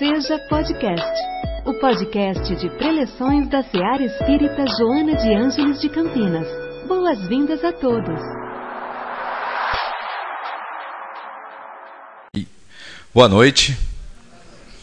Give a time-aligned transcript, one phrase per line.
[0.00, 1.20] Seja Podcast,
[1.66, 6.48] o podcast de preleções da Seara Espírita Joana de Ângeles de Campinas.
[6.88, 8.18] Boas-vindas a todos.
[13.12, 13.76] Boa noite,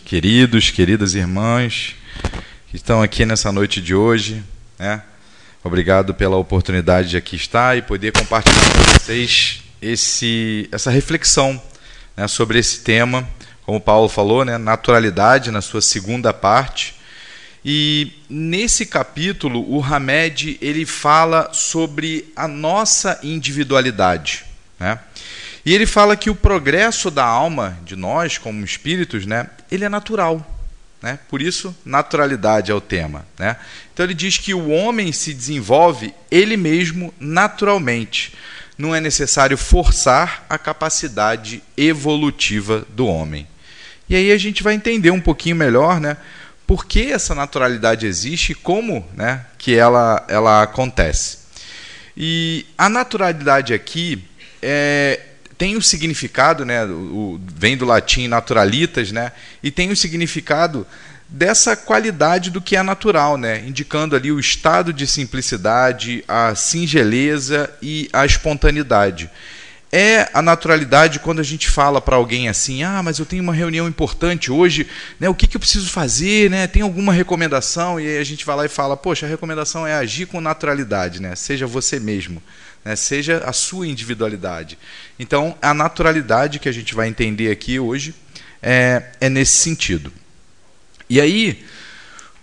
[0.06, 1.96] queridos, queridas irmãs
[2.70, 4.44] que estão aqui nessa noite de hoje.
[4.78, 5.02] Né?
[5.64, 11.60] Obrigado pela oportunidade de aqui estar e poder compartilhar com vocês esse, essa reflexão
[12.16, 13.28] né, sobre esse tema
[13.68, 16.96] como Paulo falou, né, naturalidade na sua segunda parte.
[17.66, 24.46] E nesse capítulo, o Hamed ele fala sobre a nossa individualidade.
[24.80, 24.98] Né?
[25.66, 29.90] E ele fala que o progresso da alma, de nós como espíritos, né, ele é
[29.90, 30.50] natural.
[31.02, 31.20] Né?
[31.28, 33.26] Por isso, naturalidade é o tema.
[33.38, 33.58] Né?
[33.94, 38.32] Então ele diz que o homem se desenvolve ele mesmo naturalmente
[38.78, 43.48] não é necessário forçar a capacidade evolutiva do homem.
[44.10, 46.18] E aí a gente vai entender um pouquinho melhor, né,
[46.66, 51.40] por que essa naturalidade existe e como, né, que ela ela acontece.
[52.16, 54.24] E a naturalidade aqui
[54.62, 55.20] é,
[55.58, 59.32] tem o significado, né, o, vem do latim naturalitas, né,
[59.62, 60.88] e tem o significado
[61.30, 67.70] dessa qualidade do que é natural, né, indicando ali o estado de simplicidade, a singeleza
[67.82, 69.30] e a espontaneidade
[69.92, 73.54] é a naturalidade quando a gente fala para alguém assim: ah, mas eu tenho uma
[73.54, 74.88] reunião importante hoje,
[75.20, 76.50] né, o que, que eu preciso fazer?
[76.50, 78.00] Né, tem alguma recomendação?
[78.00, 81.22] E aí a gente vai lá e fala: poxa, a recomendação é agir com naturalidade,
[81.22, 82.42] né, seja você mesmo,
[82.84, 84.78] né, seja a sua individualidade.
[85.18, 88.14] Então, a naturalidade que a gente vai entender aqui hoje
[88.62, 90.12] é, é nesse sentido.
[91.10, 91.66] E aí.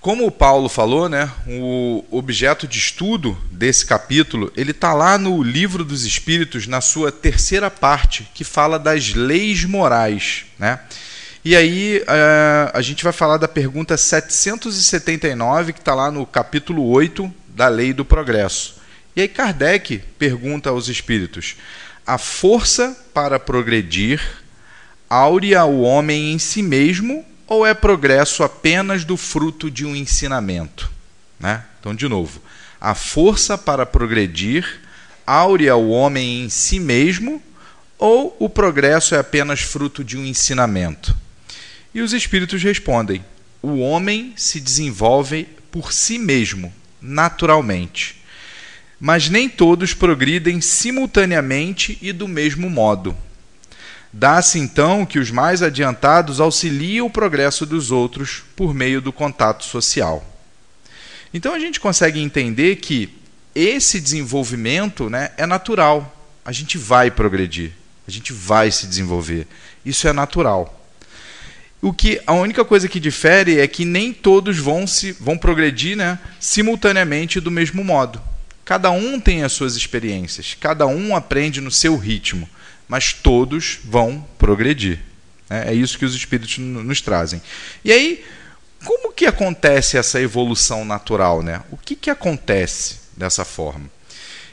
[0.05, 5.43] Como o Paulo falou, né, o objeto de estudo desse capítulo ele está lá no
[5.43, 10.45] livro dos Espíritos, na sua terceira parte, que fala das leis morais.
[10.59, 10.79] Né?
[11.43, 16.87] E aí uh, a gente vai falar da pergunta 779, que está lá no capítulo
[16.87, 18.77] 8 da Lei do Progresso.
[19.17, 21.57] E aí Kardec pergunta aos Espíritos:
[22.07, 24.21] a força para progredir
[25.09, 30.91] áurea o homem em si mesmo ou é progresso apenas do fruto de um ensinamento?
[31.39, 31.65] Né?
[31.81, 32.41] Então, de novo,
[32.81, 34.81] a força para progredir
[35.27, 37.43] áurea o homem em si mesmo
[37.99, 41.17] ou o progresso é apenas fruto de um ensinamento?
[41.95, 43.25] E os espíritos respondem:
[43.63, 48.23] o homem se desenvolve por si mesmo, naturalmente.
[49.01, 53.17] Mas nem todos progridem simultaneamente e do mesmo modo.
[54.17, 59.65] Dá-se então que os mais adiantados auxiliam o progresso dos outros por meio do contato
[59.65, 60.25] social.
[61.35, 63.13] Então a gente consegue entender que
[63.57, 66.31] esse desenvolvimento né, é natural.
[66.45, 67.73] A gente vai progredir,
[68.07, 69.49] a gente vai se desenvolver.
[69.85, 70.81] Isso é natural.
[71.83, 75.97] O que a única coisa que difere é que nem todos vão se vão progredir,
[75.97, 78.23] né, simultaneamente do mesmo modo.
[78.65, 82.49] Cada um tem as suas experiências, cada um aprende no seu ritmo
[82.89, 85.01] mas todos vão progredir.
[85.49, 87.41] É, é isso que os espíritos nos trazem.
[87.85, 88.25] E aí,
[88.85, 91.43] como que acontece essa evolução natural?
[91.43, 91.63] Né?
[91.71, 93.91] O que, que acontece dessa forma?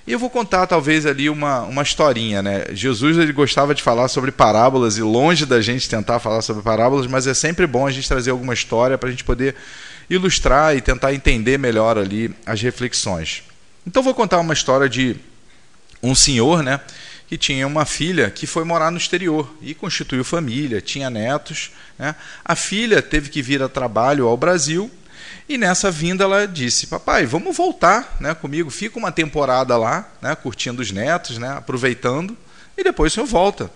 [0.05, 2.41] E eu vou contar talvez ali uma, uma historinha.
[2.41, 2.65] Né?
[2.71, 7.05] Jesus ele gostava de falar sobre parábolas e longe da gente tentar falar sobre parábolas,
[7.07, 9.55] mas é sempre bom a gente trazer alguma história para a gente poder
[10.09, 13.43] ilustrar e tentar entender melhor ali as reflexões.
[13.85, 15.15] Então vou contar uma história de
[16.01, 16.79] um senhor, né?
[17.31, 21.71] Que tinha uma filha que foi morar no exterior e constituiu família, tinha netos.
[21.97, 22.13] Né?
[22.43, 24.91] A filha teve que vir a trabalho ao Brasil
[25.47, 30.35] e nessa vinda ela disse: Papai, vamos voltar né, comigo, fica uma temporada lá, né,
[30.35, 32.37] curtindo os netos, né, aproveitando,
[32.77, 33.71] e depois o senhor volta.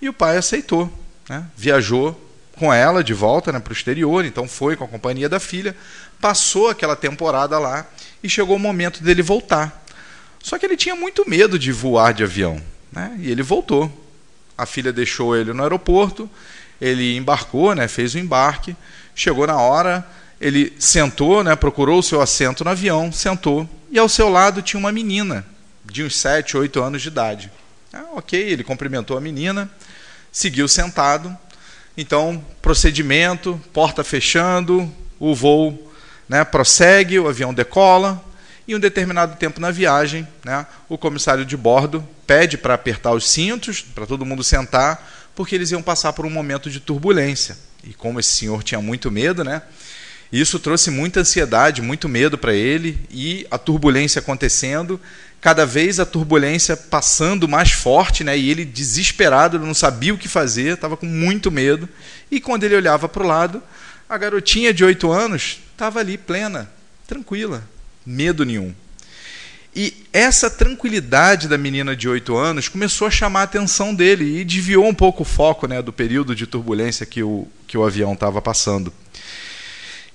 [0.00, 0.92] E o pai aceitou,
[1.28, 2.20] né, viajou
[2.56, 5.76] com ela de volta né, para o exterior, então foi com a companhia da filha,
[6.20, 7.86] passou aquela temporada lá
[8.24, 9.84] e chegou o momento dele voltar.
[10.42, 12.60] Só que ele tinha muito medo de voar de avião.
[12.92, 13.16] Né?
[13.18, 13.90] E ele voltou.
[14.56, 16.28] A filha deixou ele no aeroporto,
[16.80, 17.88] ele embarcou, né?
[17.88, 18.76] fez o embarque,
[19.14, 20.06] chegou na hora,
[20.40, 21.56] ele sentou, né?
[21.56, 25.44] procurou o seu assento no avião, sentou, e ao seu lado tinha uma menina
[25.84, 27.50] de uns 7, 8 anos de idade.
[27.92, 29.70] Ah, ok, ele cumprimentou a menina,
[30.30, 31.36] seguiu sentado.
[31.96, 35.92] Então, procedimento, porta fechando, o voo
[36.28, 38.22] né, prossegue, o avião decola,
[38.72, 43.28] e um determinado tempo na viagem, né, o comissário de bordo pede para apertar os
[43.28, 47.56] cintos, para todo mundo sentar, porque eles iam passar por um momento de turbulência.
[47.84, 49.62] E como esse senhor tinha muito medo, né,
[50.32, 54.98] isso trouxe muita ansiedade, muito medo para ele, e a turbulência acontecendo,
[55.38, 58.38] cada vez a turbulência passando mais forte, né?
[58.38, 61.88] E ele desesperado, não sabia o que fazer, estava com muito medo.
[62.30, 63.62] E quando ele olhava para o lado,
[64.08, 66.70] a garotinha de oito anos estava ali plena,
[67.06, 67.64] tranquila,
[68.04, 68.74] medo nenhum.
[69.74, 74.44] E essa tranquilidade da menina de oito anos começou a chamar a atenção dele e
[74.44, 78.12] desviou um pouco o foco né, do período de turbulência que o, que o avião
[78.12, 78.92] estava passando.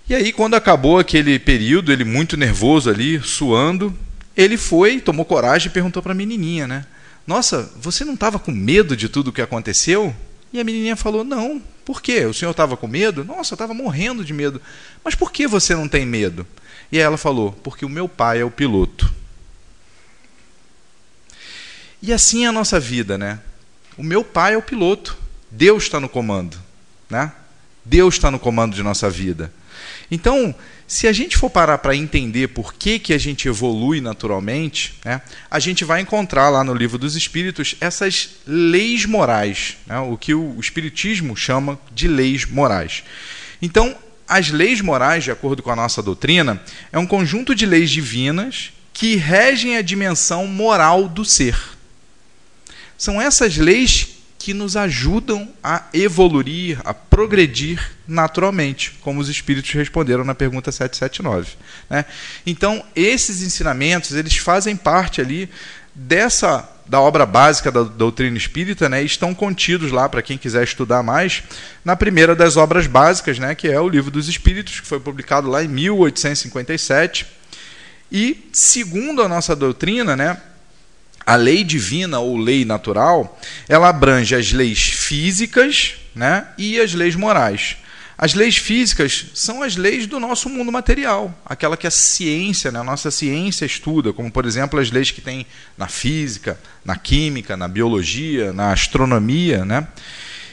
[0.08, 3.98] E aí, quando acabou aquele período, ele muito nervoso ali, suando,
[4.38, 6.86] ele foi, tomou coragem e perguntou para a menininha, né?
[7.26, 10.16] Nossa, você não estava com medo de tudo o que aconteceu?
[10.54, 12.26] E a menininha falou: Não, por quê?
[12.26, 13.26] O senhor estava com medo?
[13.26, 14.62] Nossa, eu estava morrendo de medo.
[15.04, 16.48] Mas por que você não tem medo?
[16.92, 19.14] E ela falou: Porque o meu pai é o piloto.
[22.02, 23.40] E assim é a nossa vida, né?
[23.98, 25.18] O meu pai é o piloto.
[25.50, 26.58] Deus está no comando,
[27.10, 27.32] né?
[27.84, 29.52] Deus está no comando de nossa vida.
[30.12, 30.54] Então,
[30.88, 35.22] se a gente for parar para entender por que, que a gente evolui naturalmente, né,
[35.52, 40.34] a gente vai encontrar lá no livro dos Espíritos essas leis morais, né, o que
[40.34, 43.04] o Espiritismo chama de leis morais.
[43.62, 43.96] Então,
[44.28, 48.72] as leis morais, de acordo com a nossa doutrina, é um conjunto de leis divinas
[48.94, 51.58] que regem a dimensão moral do ser.
[52.98, 60.24] São essas leis que nos ajudam a evoluir, a progredir naturalmente, como os espíritos responderam
[60.24, 61.58] na pergunta 779.
[61.90, 62.06] Né?
[62.46, 65.50] Então, esses ensinamentos, eles fazem parte ali
[65.94, 71.04] dessa da obra básica da doutrina espírita, né, estão contidos lá para quem quiser estudar
[71.04, 71.44] mais,
[71.84, 75.50] na primeira das obras básicas, né, que é o Livro dos Espíritos, que foi publicado
[75.50, 77.26] lá em 1857.
[78.12, 80.38] E segundo a nossa doutrina, né,
[81.26, 83.38] a lei divina ou lei natural,
[83.68, 87.76] ela abrange as leis físicas né, e as leis morais.
[88.18, 92.80] As leis físicas são as leis do nosso mundo material, aquela que a ciência, né,
[92.80, 95.46] a nossa ciência estuda, como por exemplo as leis que tem
[95.78, 99.88] na física, na química, na biologia, na astronomia, né?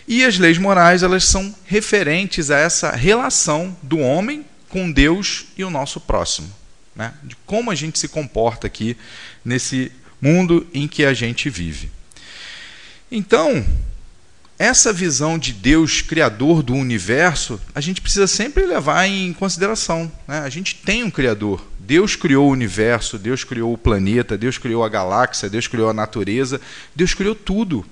[0.06, 5.64] E as leis morais, elas são referentes a essa relação do homem com Deus e
[5.64, 6.52] o nosso próximo,
[6.94, 7.14] né?
[7.22, 8.94] De como a gente se comporta aqui
[9.42, 9.90] nesse
[10.20, 11.90] mundo em que a gente vive.
[13.10, 13.64] Então,
[14.58, 20.10] essa visão de Deus criador do universo, a gente precisa sempre levar em consideração.
[20.28, 20.38] Né?
[20.38, 21.66] A gente tem um criador.
[21.80, 25.92] Deus criou o universo, Deus criou o planeta, Deus criou a galáxia, Deus criou a
[25.92, 26.60] natureza,
[26.94, 27.84] Deus criou tudo.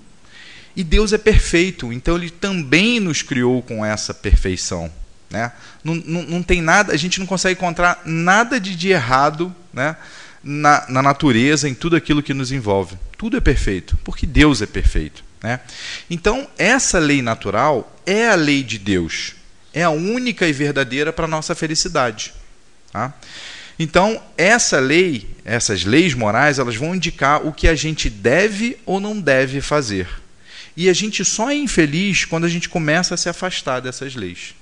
[0.74, 4.90] E Deus é perfeito, então Ele também nos criou com essa perfeição.
[5.28, 5.52] Né?
[5.82, 9.96] Não, não, não tem nada, a gente não consegue encontrar nada de, de errado né?
[10.42, 12.96] na, na natureza, em tudo aquilo que nos envolve.
[13.18, 15.24] Tudo é perfeito, porque Deus é perfeito.
[15.42, 15.60] Né?
[16.08, 19.34] Então, essa lei natural é a lei de Deus.
[19.72, 22.32] É a única e verdadeira para a nossa felicidade.
[22.92, 23.12] Tá?
[23.78, 29.00] Então, essa lei, essas leis morais, elas vão indicar o que a gente deve ou
[29.00, 30.08] não deve fazer.
[30.76, 34.54] E a gente só é infeliz quando a gente começa a se afastar dessas leis.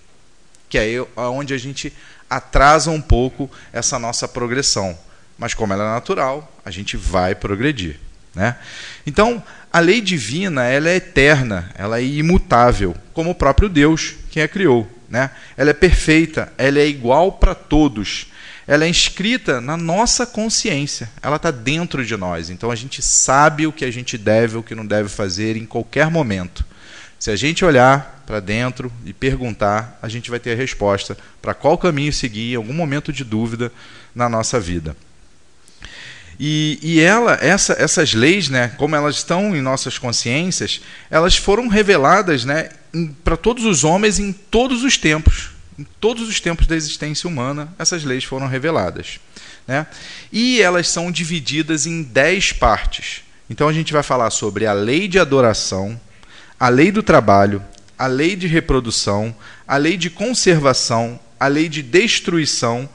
[0.68, 1.92] Que é onde a gente
[2.28, 4.96] atrasa um pouco essa nossa progressão
[5.40, 7.98] mas como ela é natural, a gente vai progredir.
[8.34, 8.58] Né?
[9.06, 14.40] Então, a lei divina ela é eterna, ela é imutável, como o próprio Deus que
[14.40, 14.90] a criou.
[15.08, 15.30] Né?
[15.56, 18.26] Ela é perfeita, ela é igual para todos.
[18.66, 22.50] Ela é inscrita na nossa consciência, ela está dentro de nós.
[22.50, 25.56] Então a gente sabe o que a gente deve ou o que não deve fazer
[25.56, 26.64] em qualquer momento.
[27.18, 31.52] Se a gente olhar para dentro e perguntar, a gente vai ter a resposta para
[31.52, 33.72] qual caminho seguir em algum momento de dúvida
[34.14, 34.96] na nossa vida.
[36.42, 40.80] E, e ela, essa, essas leis, né, como elas estão em nossas consciências,
[41.10, 42.70] elas foram reveladas né,
[43.22, 45.50] para todos os homens em todos os tempos.
[45.78, 49.20] Em todos os tempos da existência humana, essas leis foram reveladas.
[49.68, 49.86] Né?
[50.32, 53.22] E elas são divididas em dez partes.
[53.50, 56.00] Então a gente vai falar sobre a lei de adoração,
[56.58, 57.62] a lei do trabalho,
[57.98, 59.36] a lei de reprodução,
[59.68, 62.88] a lei de conservação, a lei de destruição,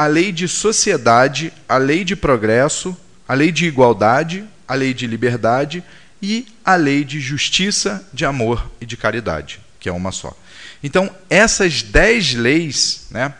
[0.00, 2.96] a lei de sociedade, a lei de progresso,
[3.28, 5.84] a lei de igualdade, a lei de liberdade
[6.22, 10.34] e a lei de justiça, de amor e de caridade, que é uma só.
[10.82, 13.34] Então, essas dez leis né,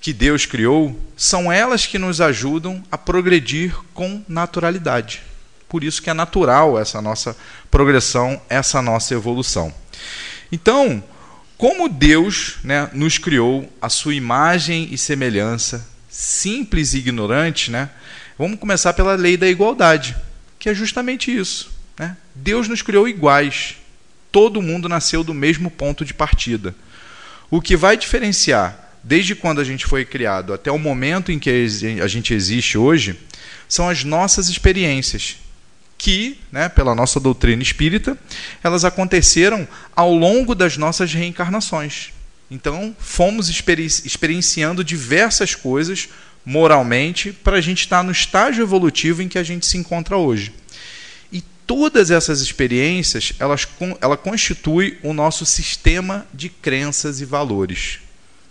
[0.00, 5.20] que Deus criou são elas que nos ajudam a progredir com naturalidade.
[5.68, 7.36] Por isso que é natural essa nossa
[7.70, 9.70] progressão, essa nossa evolução.
[10.50, 11.04] Então,
[11.58, 17.90] como Deus né, nos criou a sua imagem e semelhança, simples e ignorante, né?
[18.38, 20.16] Vamos começar pela lei da igualdade,
[20.58, 21.70] que é justamente isso.
[21.98, 22.16] Né?
[22.34, 23.76] Deus nos criou iguais.
[24.32, 26.74] Todo mundo nasceu do mesmo ponto de partida.
[27.50, 31.50] O que vai diferenciar, desde quando a gente foi criado até o momento em que
[32.02, 33.20] a gente existe hoje,
[33.68, 35.36] são as nossas experiências,
[35.98, 38.18] que, né, pela nossa doutrina espírita,
[38.64, 42.15] elas aconteceram ao longo das nossas reencarnações.
[42.50, 46.08] Então, fomos experienciando diversas coisas
[46.44, 50.54] moralmente para a gente estar no estágio evolutivo em que a gente se encontra hoje.
[51.32, 53.66] E todas essas experiências, elas,
[54.00, 57.98] ela constitui o nosso sistema de crenças e valores.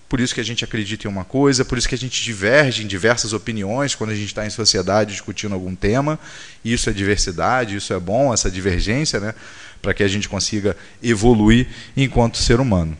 [0.09, 2.83] Por isso que a gente acredita em uma coisa, por isso que a gente diverge
[2.83, 6.19] em diversas opiniões quando a gente está em sociedade discutindo algum tema.
[6.63, 9.33] Isso é diversidade, isso é bom, essa divergência, né,
[9.81, 12.95] para que a gente consiga evoluir enquanto ser humano.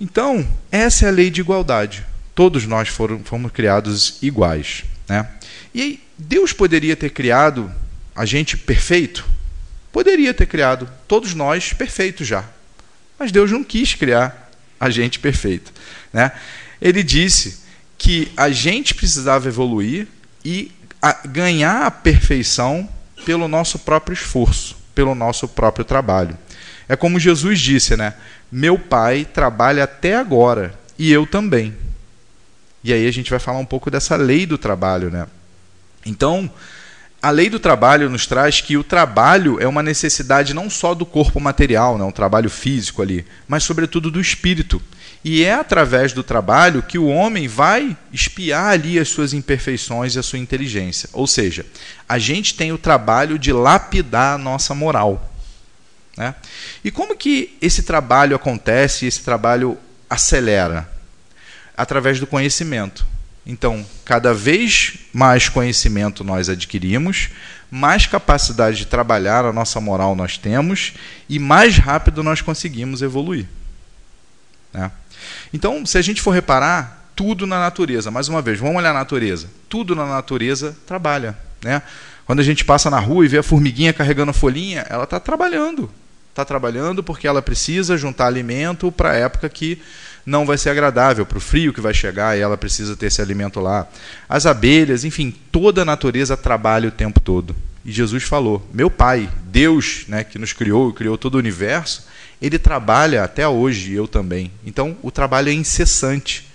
[0.00, 2.04] Então, essa é a lei de igualdade.
[2.34, 4.84] Todos nós foram, fomos criados iguais.
[5.08, 5.26] Né?
[5.74, 7.72] E Deus poderia ter criado
[8.14, 9.24] a gente perfeito?
[9.90, 12.44] Poderia ter criado todos nós perfeitos já.
[13.18, 15.72] Mas Deus não quis criar a gente perfeito.
[16.12, 16.30] Né?
[16.80, 17.60] Ele disse
[17.96, 20.06] que a gente precisava evoluir
[20.44, 20.70] e
[21.26, 22.88] ganhar a perfeição
[23.24, 26.36] pelo nosso próprio esforço, pelo nosso próprio trabalho.
[26.88, 28.14] É como Jesus disse, né?
[28.50, 31.74] Meu pai trabalha até agora e eu também.
[32.82, 35.26] E aí a gente vai falar um pouco dessa lei do trabalho, né?
[36.04, 36.48] Então,
[37.20, 41.04] a lei do trabalho nos traz que o trabalho é uma necessidade não só do
[41.04, 44.80] corpo material, né, um trabalho físico ali, mas sobretudo do espírito.
[45.24, 50.20] E é através do trabalho que o homem vai espiar ali as suas imperfeições e
[50.20, 51.08] a sua inteligência.
[51.12, 51.66] Ou seja,
[52.08, 55.35] a gente tem o trabalho de lapidar a nossa moral.
[56.16, 56.34] Né?
[56.82, 59.76] E como que esse trabalho acontece, esse trabalho
[60.08, 60.88] acelera?
[61.76, 63.06] Através do conhecimento.
[63.46, 67.28] Então, cada vez mais conhecimento nós adquirimos,
[67.70, 70.94] mais capacidade de trabalhar a nossa moral nós temos
[71.28, 73.46] e mais rápido nós conseguimos evoluir.
[74.72, 74.90] Né?
[75.52, 78.94] Então, se a gente for reparar, tudo na natureza, mais uma vez, vamos olhar a
[78.94, 79.48] natureza.
[79.68, 81.36] Tudo na natureza trabalha.
[81.62, 81.82] Né?
[82.26, 85.20] Quando a gente passa na rua e vê a formiguinha carregando a folhinha, ela está
[85.20, 85.90] trabalhando
[86.36, 89.80] está trabalhando porque ela precisa juntar alimento para a época que
[90.24, 93.22] não vai ser agradável, para o frio que vai chegar e ela precisa ter esse
[93.22, 93.88] alimento lá.
[94.28, 97.56] As abelhas, enfim, toda a natureza trabalha o tempo todo.
[97.84, 102.06] E Jesus falou: Meu Pai, Deus, né, que nos criou, criou todo o universo,
[102.42, 104.50] ele trabalha até hoje, eu também.
[104.66, 106.46] Então, o trabalho é incessante.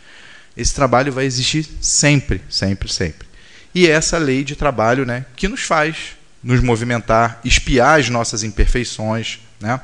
[0.55, 3.25] Esse trabalho vai existir sempre, sempre, sempre.
[3.73, 8.43] E é essa lei de trabalho né, que nos faz nos movimentar, espiar as nossas
[8.43, 9.79] imperfeições, né?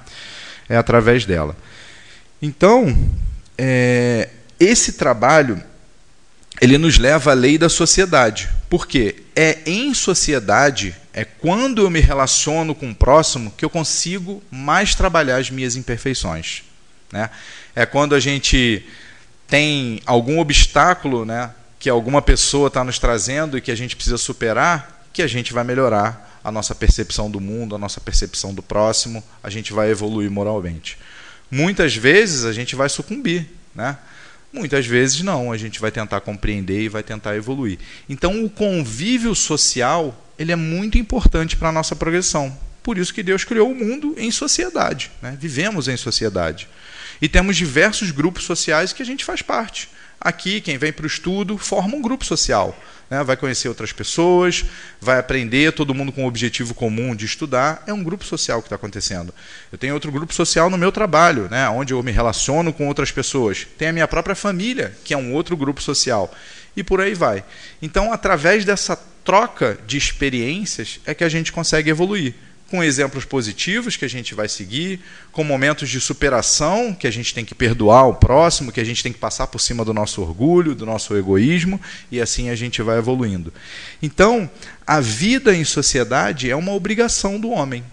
[0.68, 1.56] É através dela.
[2.42, 2.96] Então,
[3.58, 4.30] é,
[4.60, 5.62] esse trabalho
[6.60, 8.50] ele nos leva à lei da sociedade.
[8.70, 14.44] Porque é em sociedade, é quando eu me relaciono com o próximo que eu consigo
[14.52, 16.64] mais trabalhar as minhas imperfeições.
[17.12, 17.30] Né?
[17.76, 18.86] É quando a gente
[19.48, 24.18] tem algum obstáculo né, que alguma pessoa está nos trazendo e que a gente precisa
[24.18, 28.64] superar, que a gente vai melhorar a nossa percepção do mundo, a nossa percepção do
[28.64, 30.98] próximo, a gente vai evoluir moralmente.
[31.50, 33.98] Muitas vezes a gente vai sucumbir, né?
[34.52, 37.80] Muitas vezes não, a gente vai tentar compreender e vai tentar evoluir.
[38.08, 42.58] Então o convívio social, ele é muito importante para a nossa progressão.
[42.82, 45.38] Por isso que Deus criou o mundo em sociedade, né?
[45.40, 46.68] Vivemos em sociedade.
[47.22, 49.90] E temos diversos grupos sociais que a gente faz parte.
[50.20, 52.78] Aqui, quem vem para o estudo forma um grupo social
[53.10, 53.24] né?
[53.24, 54.66] vai conhecer outras pessoas,
[55.00, 57.84] vai aprender, todo mundo com o objetivo comum de estudar.
[57.88, 59.34] É um grupo social que está acontecendo.
[59.72, 61.68] Eu tenho outro grupo social no meu trabalho, né?
[61.70, 63.68] onde eu me relaciono com outras pessoas.
[63.78, 66.34] Tem a minha própria família, que é um outro grupo social.
[66.76, 67.44] E por aí vai.
[67.82, 72.36] Então, através dessa troca de experiências, é que a gente consegue evoluir
[72.70, 75.00] com exemplos positivos que a gente vai seguir,
[75.32, 79.02] com momentos de superação que a gente tem que perdoar o próximo, que a gente
[79.02, 81.80] tem que passar por cima do nosso orgulho, do nosso egoísmo,
[82.12, 83.54] e assim a gente vai evoluindo.
[84.02, 84.50] Então,
[84.86, 87.84] a vida em sociedade é uma obrigação do homem.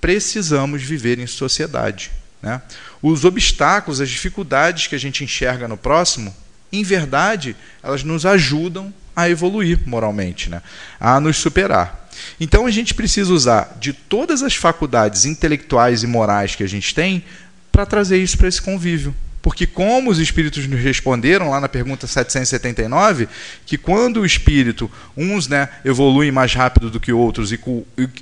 [0.00, 2.10] Precisamos viver em sociedade.
[2.42, 2.60] Né?
[3.00, 6.34] Os obstáculos, as dificuldades que a gente enxerga no próximo,
[6.72, 10.60] em verdade, elas nos ajudam a evoluir moralmente, né?
[10.98, 12.03] a nos superar.
[12.40, 16.94] Então a gente precisa usar de todas as faculdades intelectuais e morais que a gente
[16.94, 17.24] tem
[17.70, 19.14] para trazer isso para esse convívio.
[19.44, 23.28] Porque, como os espíritos nos responderam lá na pergunta 779,
[23.66, 27.60] que quando o espírito, uns né, evoluem mais rápido do que outros e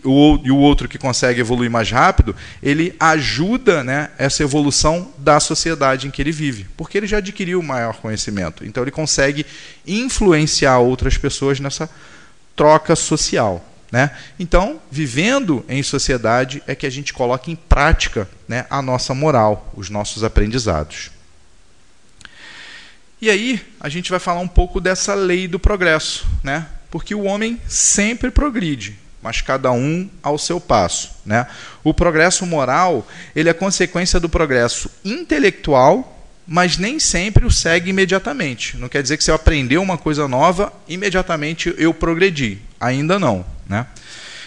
[0.03, 6.11] o, outro que consegue evoluir mais rápido, ele ajuda né, essa evolução da sociedade em
[6.11, 6.67] que ele vive.
[6.77, 8.67] Porque ele já adquiriu maior conhecimento.
[8.67, 9.47] Então, ele consegue
[9.87, 11.89] influenciar outras pessoas nessa
[12.57, 13.65] troca social.
[13.93, 14.11] Né?
[14.41, 19.71] Então, vivendo em sociedade é que a gente coloca em prática né, a nossa moral,
[19.77, 21.11] os nossos aprendizados.
[23.21, 26.27] E aí, a gente vai falar um pouco dessa lei do progresso.
[26.43, 26.67] Né?
[26.91, 31.11] Porque o homem sempre progride, mas cada um ao seu passo.
[31.25, 31.47] Né?
[31.85, 33.07] O progresso moral
[33.37, 36.12] ele é consequência do progresso intelectual,
[36.47, 38.77] mas nem sempre o segue imediatamente.
[38.77, 42.59] Não quer dizer que se eu aprender uma coisa nova, imediatamente eu progredi.
[42.81, 43.45] Ainda não.
[43.69, 43.87] Né?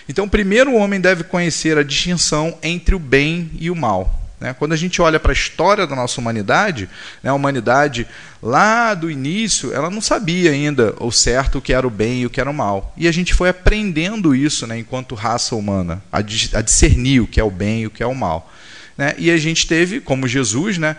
[0.08, 4.22] Então, primeiro o homem deve conhecer a distinção entre o bem e o mal.
[4.40, 4.54] Né?
[4.54, 6.90] Quando a gente olha para a história da nossa humanidade,
[7.24, 8.06] né, a humanidade
[8.44, 12.26] lá do início, ela não sabia ainda o certo o que era o bem e
[12.26, 12.94] o que era o mal.
[12.98, 17.44] E a gente foi aprendendo isso né, enquanto raça humana, a, discernir o que é
[17.44, 18.52] o bem e o que é o mal.
[18.98, 19.16] Né?
[19.18, 20.98] E a gente teve, como Jesus, né,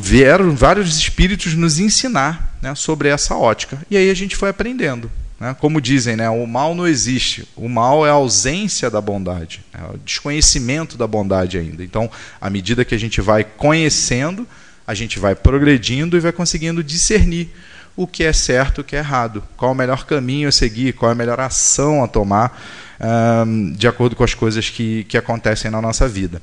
[0.00, 3.78] vieram vários espíritos nos ensinar né, sobre essa ótica.
[3.90, 5.10] E aí a gente foi aprendendo.
[5.38, 5.56] Né?
[5.58, 7.48] Como dizem, né, o mal não existe.
[7.56, 11.82] O mal é a ausência da bondade, é o desconhecimento da bondade ainda.
[11.82, 14.46] Então, à medida que a gente vai conhecendo,
[14.86, 17.50] a gente vai progredindo e vai conseguindo discernir
[17.96, 20.94] o que é certo o que é errado, qual é o melhor caminho a seguir,
[20.94, 22.58] qual é a melhor ação a tomar,
[23.02, 26.40] um, de acordo com as coisas que, que acontecem na nossa vida.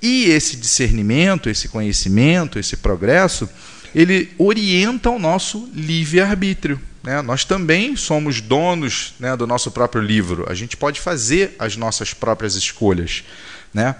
[0.00, 3.48] E esse discernimento, esse conhecimento, esse progresso,
[3.94, 6.80] ele orienta o nosso livre-arbítrio.
[7.02, 7.20] Né?
[7.22, 10.46] Nós também somos donos né, do nosso próprio livro.
[10.48, 13.24] A gente pode fazer as nossas próprias escolhas.
[13.72, 13.94] Né?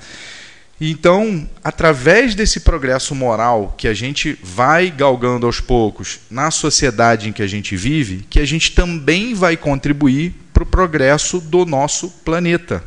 [0.81, 7.33] Então, através desse progresso moral que a gente vai galgando aos poucos na sociedade em
[7.33, 12.09] que a gente vive, que a gente também vai contribuir para o progresso do nosso
[12.25, 12.83] planeta.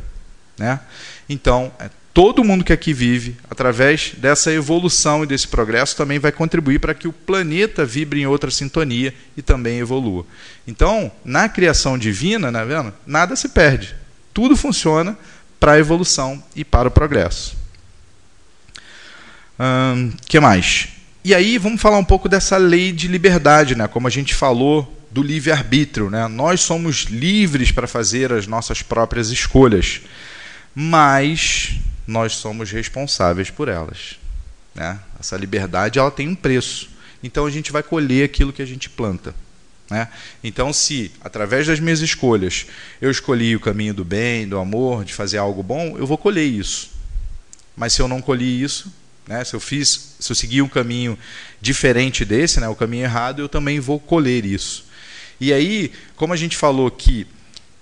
[0.58, 0.80] Né?
[1.28, 6.32] Então, é todo mundo que aqui vive, através dessa evolução e desse progresso, também vai
[6.32, 10.24] contribuir para que o planeta vibre em outra sintonia e também evolua.
[10.66, 12.92] Então, na criação divina, né, vendo?
[13.06, 13.94] nada se perde.
[14.32, 15.16] Tudo funciona
[15.60, 17.54] para a evolução e para o progresso.
[19.58, 20.88] O hum, que mais?
[21.22, 23.86] E aí vamos falar um pouco dessa lei de liberdade, né?
[23.88, 26.10] como a gente falou do livre-arbítrio.
[26.10, 26.28] Né?
[26.28, 30.02] Nós somos livres para fazer as nossas próprias escolhas,
[30.74, 34.18] mas nós somos responsáveis por elas.
[34.74, 34.98] Né?
[35.18, 36.90] Essa liberdade ela tem um preço.
[37.22, 39.34] Então a gente vai colher aquilo que a gente planta.
[39.90, 40.06] Né?
[40.44, 42.66] Então, se através das minhas escolhas
[43.00, 46.44] eu escolhi o caminho do bem, do amor, de fazer algo bom, eu vou colher
[46.44, 46.90] isso.
[47.74, 48.92] Mas se eu não colhi isso,
[49.26, 51.18] né, se eu fiz, se eu seguir um caminho
[51.60, 54.85] diferente desse, né, o caminho errado, eu também vou colher isso.
[55.40, 57.26] E aí, como a gente falou que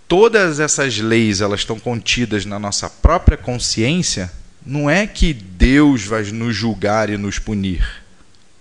[0.08, 4.30] todas essas leis elas estão contidas na nossa própria consciência,
[4.64, 7.84] não é que Deus vai nos julgar e nos punir.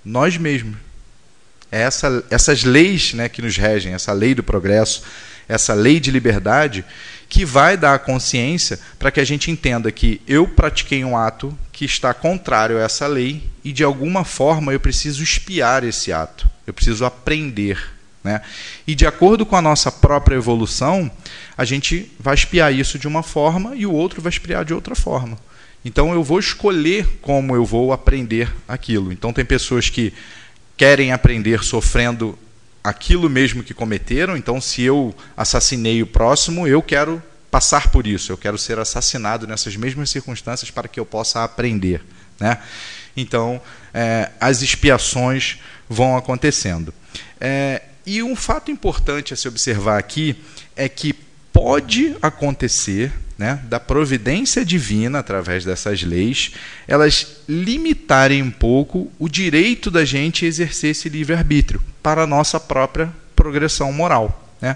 [0.04, 0.78] Nós mesmos.
[1.72, 5.02] É essa, essas leis né, que nos regem, essa lei do progresso,
[5.48, 6.86] essa lei de liberdade,
[7.28, 11.58] que vai dar a consciência para que a gente entenda que eu pratiquei um ato
[11.72, 16.48] que está contrário a essa lei e, de alguma forma, eu preciso espiar esse ato,
[16.68, 17.80] eu preciso aprender
[18.24, 18.42] né?
[18.88, 21.12] E de acordo com a nossa própria evolução,
[21.58, 24.96] a gente vai espiar isso de uma forma e o outro vai espiar de outra
[24.96, 25.38] forma.
[25.84, 29.12] Então eu vou escolher como eu vou aprender aquilo.
[29.12, 30.14] Então tem pessoas que
[30.78, 32.40] querem aprender sofrendo
[32.82, 34.38] aquilo mesmo que cometeram.
[34.38, 38.32] Então se eu assassinei o próximo, eu quero passar por isso.
[38.32, 42.02] Eu quero ser assassinado nessas mesmas circunstâncias para que eu possa aprender.
[42.40, 42.58] Né?
[43.18, 43.62] Então
[43.94, 45.60] é, as expiações
[45.90, 46.94] vão acontecendo.
[47.42, 50.36] É, e um fato importante a se observar aqui
[50.76, 51.14] é que
[51.52, 56.52] pode acontecer, né, da providência divina através dessas leis,
[56.88, 63.14] elas limitarem um pouco o direito da gente exercer esse livre-arbítrio para a nossa própria
[63.36, 64.52] progressão moral.
[64.60, 64.76] Né?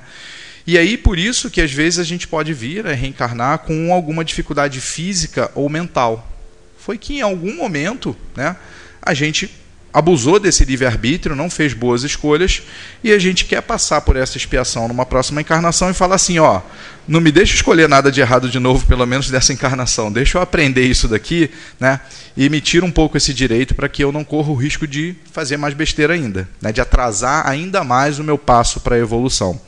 [0.66, 4.24] E aí, por isso que às vezes a gente pode vir a reencarnar com alguma
[4.24, 6.30] dificuldade física ou mental.
[6.78, 8.56] Foi que em algum momento né,
[9.02, 9.50] a gente
[9.98, 12.62] abusou desse livre-arbítrio, não fez boas escolhas,
[13.04, 16.62] e a gente quer passar por essa expiação numa próxima encarnação e falar assim, ó,
[17.08, 20.12] não me deixa escolher nada de errado de novo, pelo menos dessa encarnação.
[20.12, 22.00] Deixa eu aprender isso daqui, né?
[22.36, 25.16] E me tira um pouco esse direito para que eu não corra o risco de
[25.32, 26.72] fazer mais besteira ainda, né?
[26.72, 29.60] De atrasar ainda mais o meu passo para a evolução.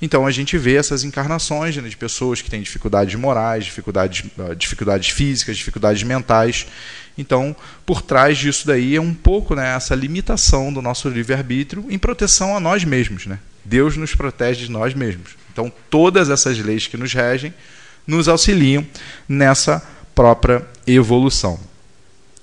[0.00, 4.24] Então a gente vê essas encarnações né, de pessoas que têm dificuldades morais, dificuldades,
[4.56, 6.66] dificuldades físicas, dificuldades mentais.
[7.16, 11.98] Então, por trás disso daí é um pouco né, essa limitação do nosso livre-arbítrio em
[11.98, 13.26] proteção a nós mesmos.
[13.26, 13.38] Né?
[13.64, 15.36] Deus nos protege de nós mesmos.
[15.52, 17.52] Então, todas essas leis que nos regem
[18.06, 18.84] nos auxiliam
[19.28, 19.82] nessa
[20.14, 21.58] própria evolução.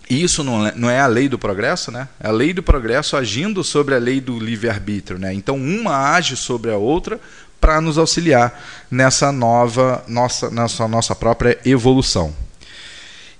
[0.09, 2.07] E isso não é, é a lei do progresso, né?
[2.19, 5.19] É a lei do progresso agindo sobre a lei do livre-arbítrio.
[5.19, 5.33] Né?
[5.33, 7.19] Então, uma age sobre a outra
[7.61, 12.33] para nos auxiliar nessa nova nossa, nossa, nossa própria evolução.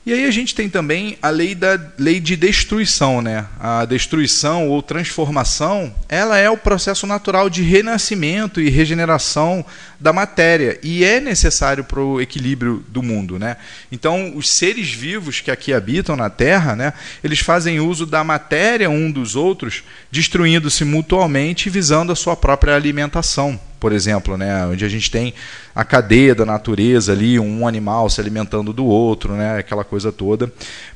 [0.10, 3.45] E aí a gente tem também a lei da lei de destruição, né?
[3.60, 9.63] A destruição ou transformação, ela é o processo natural de renascimento e regeneração
[9.99, 13.57] da matéria e é necessário para o equilíbrio do mundo, né?
[13.91, 18.89] Então, os seres vivos que aqui habitam na Terra, né, eles fazem uso da matéria
[18.89, 24.89] um dos outros, destruindo-se mutuamente visando a sua própria alimentação por exemplo, né, onde a
[24.89, 25.33] gente tem
[25.73, 30.51] a cadeia da natureza ali, um animal se alimentando do outro, né, aquela coisa toda,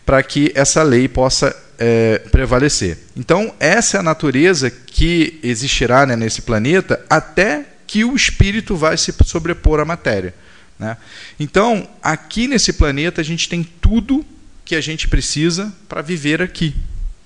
[0.05, 2.97] para que essa lei possa é, prevalecer.
[3.15, 8.97] Então, essa é a natureza que existirá né, nesse planeta até que o espírito vai
[8.97, 10.33] se sobrepor à matéria.
[10.77, 10.97] Né?
[11.39, 14.25] Então, aqui nesse planeta, a gente tem tudo
[14.65, 16.75] que a gente precisa para viver aqui,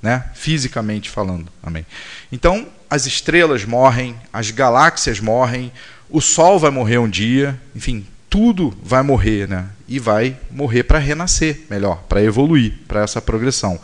[0.02, 0.30] né?
[0.34, 1.52] fisicamente falando.
[1.62, 1.86] Amém.
[2.32, 5.72] Então, as estrelas morrem, as galáxias morrem,
[6.10, 9.68] o Sol vai morrer um dia, enfim, tudo vai morrer, né?
[9.88, 13.80] E vai morrer para renascer, melhor, para evoluir, para essa progressão.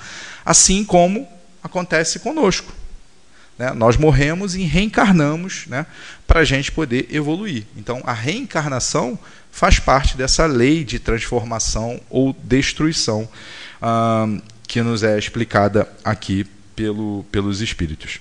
[0.45, 1.27] Assim como
[1.63, 2.73] acontece conosco.
[3.57, 3.71] Né?
[3.73, 5.85] Nós morremos e reencarnamos né?
[6.25, 7.65] para a gente poder evoluir.
[7.77, 9.17] Então, a reencarnação
[9.51, 13.29] faz parte dessa lei de transformação ou destruição
[13.81, 18.19] hum, que nos é explicada aqui pelo, pelos espíritos.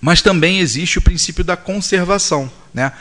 [0.00, 2.92] Mas também existe o princípio da conservação, né?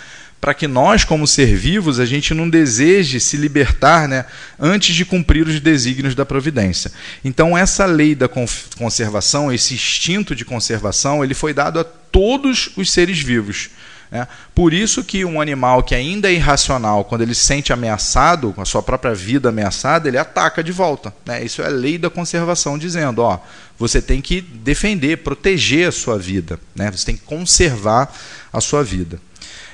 [0.43, 4.25] Para que nós, como ser vivos, a gente não deseje se libertar né,
[4.59, 6.91] antes de cumprir os desígnios da providência.
[7.23, 12.91] Então, essa lei da conservação, esse instinto de conservação, ele foi dado a todos os
[12.91, 13.69] seres vivos.
[14.11, 14.27] Né?
[14.53, 18.61] Por isso que um animal que ainda é irracional, quando ele se sente ameaçado, com
[18.61, 21.13] a sua própria vida ameaçada, ele ataca de volta.
[21.25, 21.41] Né?
[21.45, 23.39] Isso é a lei da conservação, dizendo: ó,
[23.79, 26.91] você tem que defender, proteger a sua vida, né?
[26.91, 28.13] você tem que conservar
[28.51, 29.21] a sua vida.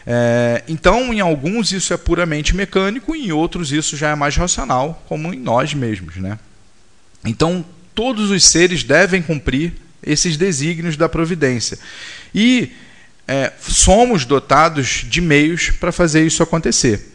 [0.05, 5.03] É, então, em alguns isso é puramente mecânico, em outros isso já é mais racional,
[5.07, 6.15] como em nós mesmos.
[6.15, 6.39] Né?
[7.23, 11.77] Então, todos os seres devem cumprir esses desígnios da providência.
[12.33, 12.71] E
[13.27, 17.13] é, somos dotados de meios para fazer isso acontecer.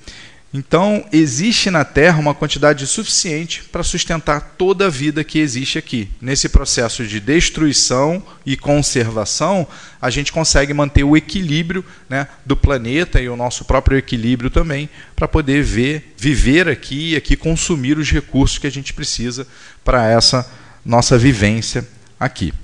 [0.57, 6.09] Então, existe na Terra uma quantidade suficiente para sustentar toda a vida que existe aqui.
[6.21, 9.67] Nesse processo de destruição e conservação,
[10.01, 14.89] a gente consegue manter o equilíbrio né, do planeta e o nosso próprio equilíbrio também,
[15.17, 19.49] para poder ver, viver aqui e aqui consumir os recursos que a gente precisa
[19.85, 20.49] para essa
[20.87, 21.85] nossa vivência
[22.19, 22.55] aqui.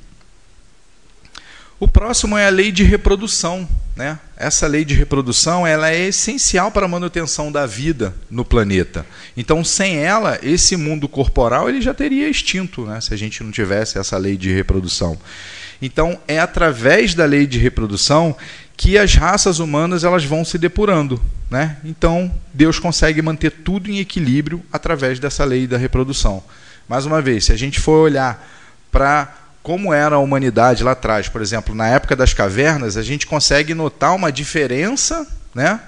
[1.80, 3.68] O próximo é a lei de reprodução.
[4.00, 4.18] Né?
[4.34, 9.04] Essa lei de reprodução ela é essencial para a manutenção da vida no planeta.
[9.36, 12.98] Então, sem ela, esse mundo corporal ele já teria extinto, né?
[13.02, 15.18] se a gente não tivesse essa lei de reprodução.
[15.82, 18.34] Então, é através da lei de reprodução
[18.74, 21.20] que as raças humanas elas vão se depurando.
[21.50, 21.76] Né?
[21.84, 26.42] Então, Deus consegue manter tudo em equilíbrio através dessa lei da reprodução.
[26.88, 28.48] Mais uma vez, se a gente for olhar
[28.90, 29.30] para
[29.62, 31.28] como era a humanidade lá atrás.
[31.28, 35.80] Por exemplo, na época das cavernas, a gente consegue notar uma diferença né,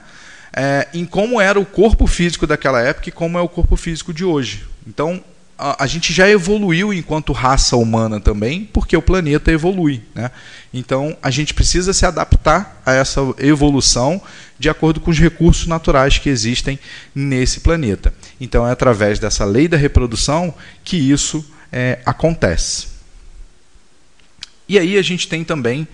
[0.53, 4.13] é, em como era o corpo físico daquela época e como é o corpo físico
[4.13, 4.65] de hoje.
[4.87, 5.23] Então,
[5.57, 10.03] a, a, gente já evoluiu enquanto raça humana também, porque o planeta evolui.
[10.15, 10.31] Né?
[10.75, 14.21] Então, a gente precisa se adaptar a essa evolução
[14.59, 16.79] de acordo com os recursos naturais que existem
[17.15, 18.13] nesse planeta.
[18.41, 20.55] Então, é através dessa lei da reprodução
[20.85, 22.92] que isso é, acontece.
[24.73, 25.87] E aí a gente tem também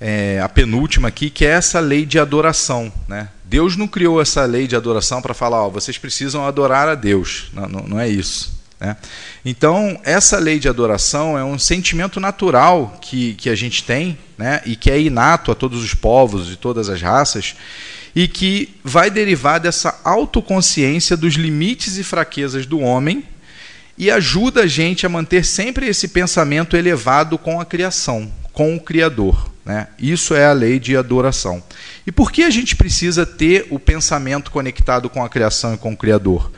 [0.00, 2.92] é, a penúltima aqui, que é essa lei de adoração.
[3.06, 3.28] Né?
[3.44, 7.48] Deus não criou essa lei de adoração para falar, ó, vocês precisam adorar a Deus.
[7.52, 8.60] Não, não, não é isso.
[8.80, 8.96] Né?
[9.44, 14.62] Então, essa lei de adoração é um sentimento natural que, que a gente tem, né?
[14.66, 17.54] e que é inato a todos os povos e todas as raças,
[18.16, 23.22] e que vai derivar dessa autoconsciência dos limites e fraquezas do homem
[23.98, 28.80] e ajuda a gente a manter sempre esse pensamento elevado com a criação, com o
[28.80, 29.50] Criador.
[29.64, 29.88] Né?
[29.98, 31.62] Isso é a lei de adoração.
[32.06, 35.92] E por que a gente precisa ter o pensamento conectado com a criação e com
[35.92, 36.52] o Criador?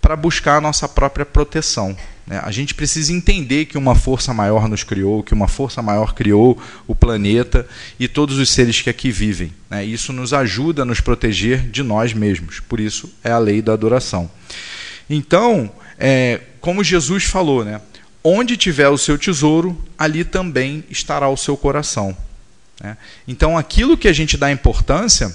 [0.00, 1.96] Para buscar a nossa própria proteção.
[2.26, 2.38] Né?
[2.42, 6.60] A gente precisa entender que uma força maior nos criou, que uma força maior criou
[6.86, 7.66] o planeta
[7.98, 9.52] e todos os seres que aqui vivem.
[9.70, 9.84] Né?
[9.84, 12.60] Isso nos ajuda a nos proteger de nós mesmos.
[12.60, 14.30] Por isso é a lei da adoração.
[15.08, 17.80] Então, é, como Jesus falou, né?
[18.22, 22.16] Onde tiver o seu tesouro, ali também estará o seu coração.
[22.82, 22.96] Né?
[23.26, 25.34] Então, aquilo que a gente dá importância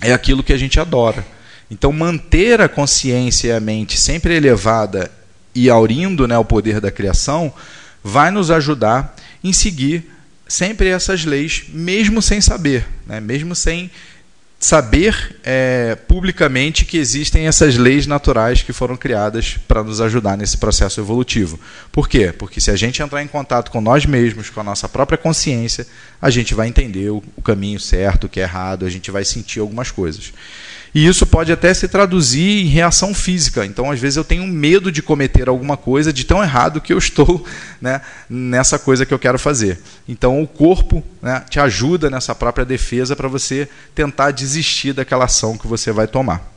[0.00, 1.26] é aquilo que a gente adora.
[1.70, 5.10] Então, manter a consciência e a mente sempre elevada
[5.54, 7.52] e aurindo né, o poder da criação
[8.02, 10.10] vai nos ajudar em seguir
[10.48, 13.20] sempre essas leis, mesmo sem saber, né?
[13.20, 13.90] mesmo sem
[14.60, 20.58] saber é, publicamente que existem essas leis naturais que foram criadas para nos ajudar nesse
[20.58, 21.58] processo evolutivo.
[21.90, 22.30] Por quê?
[22.30, 25.86] Porque se a gente entrar em contato com nós mesmos, com a nossa própria consciência,
[26.20, 29.24] a gente vai entender o, o caminho certo, o que é errado, a gente vai
[29.24, 30.30] sentir algumas coisas.
[30.94, 33.64] E isso pode até se traduzir em reação física.
[33.64, 36.98] Então, às vezes, eu tenho medo de cometer alguma coisa de tão errado que eu
[36.98, 37.46] estou
[37.80, 39.78] né, nessa coisa que eu quero fazer.
[40.08, 45.56] Então, o corpo né, te ajuda nessa própria defesa para você tentar desistir daquela ação
[45.56, 46.50] que você vai tomar.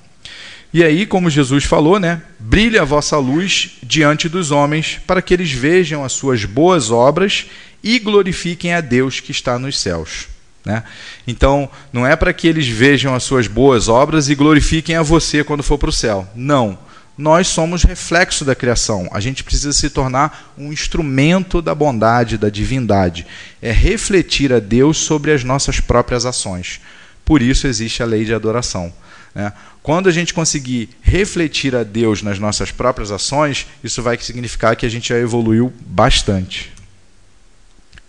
[0.73, 5.31] E aí, como Jesus falou, né, brilhe a vossa luz diante dos homens, para que
[5.31, 7.45] eles vejam as suas boas obras
[7.83, 10.32] e glorifiquem a Deus que está nos céus.
[10.65, 10.83] Né?
[11.27, 15.43] Então, não é para que eles vejam as suas boas obras e glorifiquem a você
[15.43, 16.27] quando for para o céu.
[16.35, 16.77] Não.
[17.17, 19.07] Nós somos reflexo da criação.
[19.11, 23.27] A gente precisa se tornar um instrumento da bondade, da divindade.
[23.61, 26.81] É refletir a Deus sobre as nossas próprias ações.
[27.23, 28.91] Por isso existe a lei de adoração.
[29.35, 29.53] Né?
[29.83, 34.85] Quando a gente conseguir refletir a Deus nas nossas próprias ações, isso vai significar que
[34.85, 36.71] a gente já evoluiu bastante.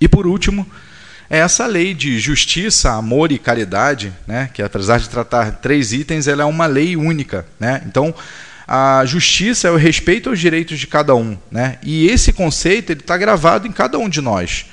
[0.00, 0.66] E por último,
[1.34, 4.48] é essa lei de justiça, amor e caridade, né?
[4.54, 7.44] que apesar de tratar três itens, ela é uma lei única.
[7.58, 7.82] Né?
[7.86, 8.14] Então,
[8.68, 11.36] a justiça é o respeito aos direitos de cada um.
[11.50, 11.78] Né?
[11.82, 14.66] E esse conceito está gravado em cada um de nós.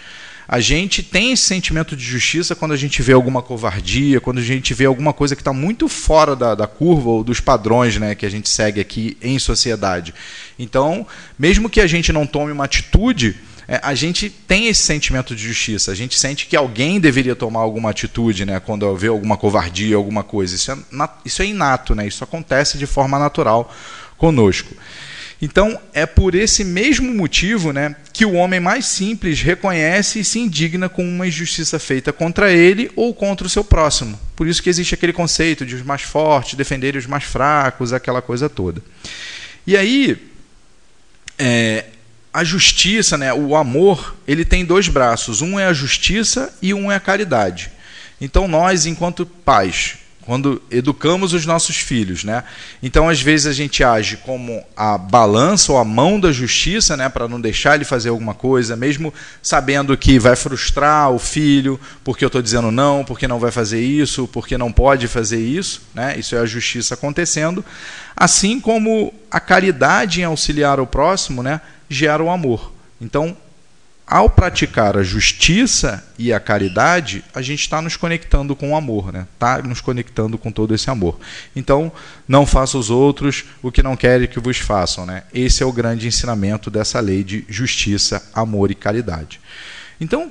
[0.48, 4.44] A gente tem esse sentimento de justiça quando a gente vê alguma covardia, quando a
[4.44, 8.14] gente vê alguma coisa que está muito fora da, da, curva ou dos padrões né,
[8.14, 10.14] que a gente segue aqui em sociedade.
[10.60, 11.08] Então,
[11.40, 13.38] mesmo que a gente não tome uma atitude,
[13.82, 15.92] a gente tem esse sentimento de justiça.
[15.92, 20.24] A gente sente que alguém deveria tomar alguma atitude, né, quando vê alguma covardia, alguma
[20.24, 20.56] coisa.
[20.56, 20.78] Isso é,
[21.24, 22.06] isso é inato, né?
[22.06, 23.74] Isso acontece de forma natural
[24.18, 24.76] conosco.
[25.42, 30.38] Então, é por esse mesmo motivo né, que o homem mais simples reconhece e se
[30.38, 34.20] indigna com uma injustiça feita contra ele ou contra o seu próximo.
[34.36, 38.22] Por isso que existe aquele conceito de os mais fortes defenderem os mais fracos, aquela
[38.22, 38.84] coisa toda.
[39.66, 40.16] E aí,
[41.40, 41.86] é,
[42.34, 45.42] a justiça, né, o amor, ele tem dois braços.
[45.42, 47.72] Um é a justiça e um é a caridade.
[48.20, 52.44] Então nós, enquanto pais, quando educamos os nossos filhos, né?
[52.82, 57.10] Então às vezes a gente age como a balança ou a mão da justiça, né,
[57.10, 62.24] para não deixar ele fazer alguma coisa, mesmo sabendo que vai frustrar o filho, porque
[62.24, 66.16] eu estou dizendo não, porque não vai fazer isso, porque não pode fazer isso, né?
[66.18, 67.66] Isso é a justiça acontecendo,
[68.16, 71.60] assim como a caridade em auxiliar o próximo, né?
[71.94, 72.72] Gera o amor.
[73.00, 73.36] Então,
[74.12, 79.14] ao praticar a justiça e a caridade, a gente está nos conectando com o amor,
[79.14, 79.26] né?
[79.34, 81.18] Está nos conectando com todo esse amor.
[81.56, 81.92] Então,
[82.28, 85.24] não faça os outros o que não querem que vos façam, né?
[85.34, 89.40] Esse é o grande ensinamento dessa lei de justiça, amor e caridade.
[90.00, 90.30] Então,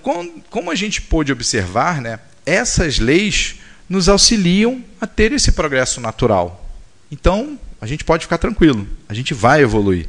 [0.50, 2.18] como a gente pôde observar, né?
[2.44, 3.56] Essas leis
[3.88, 6.68] nos auxiliam a ter esse progresso natural.
[7.10, 8.86] Então, a gente pode ficar tranquilo.
[9.08, 10.06] A gente vai evoluir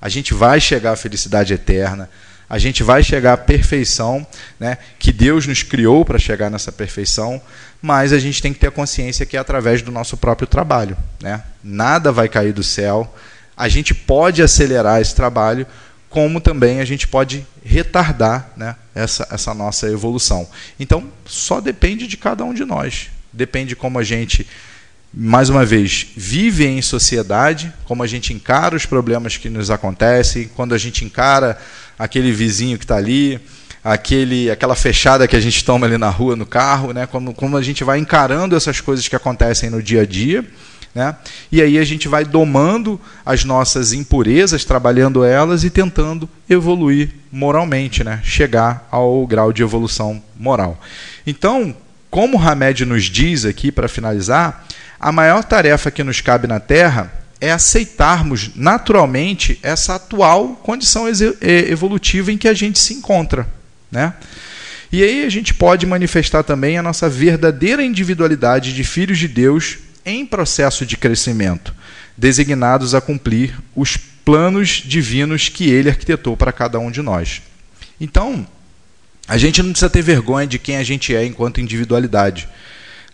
[0.00, 2.08] a gente vai chegar à felicidade eterna,
[2.48, 4.26] a gente vai chegar à perfeição,
[4.58, 7.40] né, que Deus nos criou para chegar nessa perfeição,
[7.80, 10.96] mas a gente tem que ter consciência que é através do nosso próprio trabalho.
[11.22, 11.42] Né?
[11.62, 13.14] Nada vai cair do céu,
[13.56, 15.66] a gente pode acelerar esse trabalho,
[16.08, 20.48] como também a gente pode retardar né, essa, essa nossa evolução.
[20.78, 23.10] Então, só depende de cada um de nós.
[23.32, 24.44] Depende de como a gente
[25.12, 30.48] mais uma vez, vive em sociedade, como a gente encara os problemas que nos acontecem,
[30.54, 31.58] quando a gente encara
[31.98, 33.40] aquele vizinho que está ali,
[33.82, 37.06] aquele, aquela fechada que a gente toma ali na rua, no carro, né?
[37.06, 40.44] como, como a gente vai encarando essas coisas que acontecem no dia a dia.
[40.94, 41.14] Né?
[41.50, 48.04] E aí a gente vai domando as nossas impurezas, trabalhando elas e tentando evoluir moralmente,
[48.04, 48.20] né?
[48.22, 50.80] chegar ao grau de evolução moral.
[51.26, 51.74] Então,
[52.10, 54.66] como o Hamed nos diz aqui, para finalizar,
[55.00, 57.10] a maior tarefa que nos cabe na Terra
[57.40, 61.06] é aceitarmos naturalmente essa atual condição
[61.40, 63.48] evolutiva em que a gente se encontra.
[63.90, 64.12] Né?
[64.92, 69.78] E aí a gente pode manifestar também a nossa verdadeira individualidade de filhos de Deus
[70.04, 71.74] em processo de crescimento,
[72.16, 77.40] designados a cumprir os planos divinos que ele arquitetou para cada um de nós.
[77.98, 78.46] Então,
[79.26, 82.48] a gente não precisa ter vergonha de quem a gente é enquanto individualidade.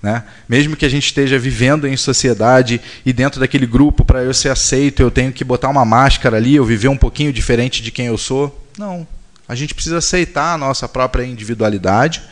[0.07, 0.23] Né?
[0.49, 4.51] Mesmo que a gente esteja vivendo em sociedade e dentro daquele grupo, para eu ser
[4.51, 8.07] aceito, eu tenho que botar uma máscara ali, eu viver um pouquinho diferente de quem
[8.07, 8.69] eu sou.
[8.79, 9.05] Não.
[9.49, 12.23] A gente precisa aceitar a nossa própria individualidade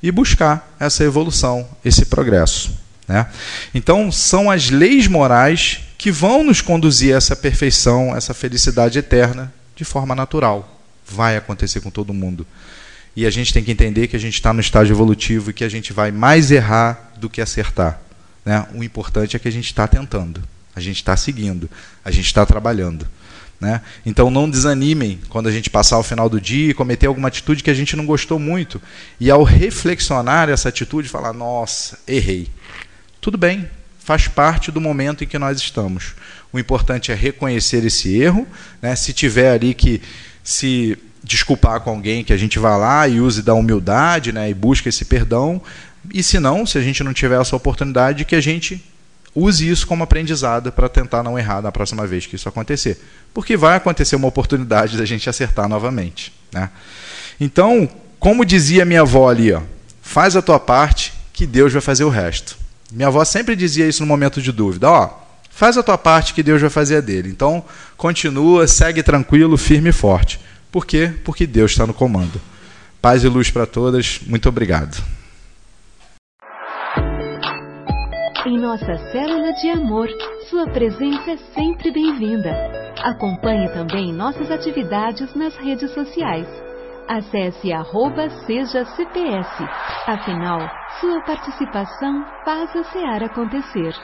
[0.00, 2.78] e buscar essa evolução, esse progresso.
[3.08, 3.26] Né?
[3.74, 9.52] Então, são as leis morais que vão nos conduzir a essa perfeição, essa felicidade eterna,
[9.74, 10.80] de forma natural.
[11.04, 12.46] Vai acontecer com todo mundo.
[13.16, 15.64] E a gente tem que entender que a gente está no estágio evolutivo e que
[15.64, 18.00] a gente vai mais errar do que acertar.
[18.44, 18.66] Né?
[18.74, 20.42] O importante é que a gente está tentando,
[20.74, 21.70] a gente está seguindo,
[22.04, 23.06] a gente está trabalhando.
[23.60, 23.80] Né?
[24.04, 27.62] Então não desanimem quando a gente passar o final do dia e cometer alguma atitude
[27.62, 28.82] que a gente não gostou muito.
[29.18, 32.48] E ao reflexionar essa atitude, falar: nossa, errei.
[33.20, 36.14] Tudo bem, faz parte do momento em que nós estamos.
[36.52, 38.46] O importante é reconhecer esse erro.
[38.82, 38.94] Né?
[38.96, 40.02] Se tiver ali que
[40.42, 44.50] se desculpar com alguém, que a gente vá lá e use da humildade né?
[44.50, 45.60] e busque esse perdão.
[46.12, 48.84] E se não, se a gente não tiver essa oportunidade, que a gente
[49.34, 53.00] use isso como aprendizado para tentar não errar na próxima vez que isso acontecer.
[53.32, 56.32] Porque vai acontecer uma oportunidade da gente acertar novamente.
[56.52, 56.70] Né?
[57.40, 57.88] Então,
[58.20, 59.62] como dizia minha avó ali, ó,
[60.02, 62.56] faz a tua parte que Deus vai fazer o resto.
[62.92, 64.88] Minha avó sempre dizia isso no momento de dúvida.
[64.88, 65.10] Ó,
[65.50, 67.28] faz a tua parte que Deus vai fazer a dele.
[67.28, 67.64] Então,
[67.96, 70.38] continua, segue tranquilo, firme e forte.
[70.74, 71.14] Por quê?
[71.24, 72.40] Porque Deus está no comando.
[73.00, 74.18] Paz e luz para todas.
[74.26, 75.00] Muito obrigado.
[78.44, 80.08] Em nossa célula de amor,
[80.50, 82.50] sua presença é sempre bem-vinda.
[83.04, 86.48] Acompanhe também nossas atividades nas redes sociais.
[87.06, 89.62] Acesse arroba seja CPS.
[90.08, 90.58] Afinal,
[91.00, 93.94] sua participação faz a SEAR acontecer.